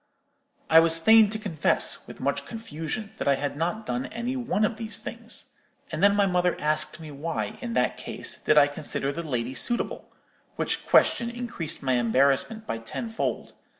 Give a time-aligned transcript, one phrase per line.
[0.67, 4.65] "I was fain to confess, with much confusion, that I had not done any one
[4.65, 5.51] of these things.
[5.91, 9.53] And then my mother asked me why, in that case, did I consider the lady
[9.53, 13.53] suitable,—which question increased my embarrassment by tenfold.